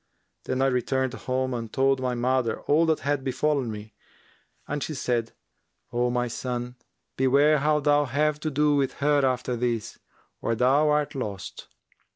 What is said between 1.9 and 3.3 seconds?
my mother all that had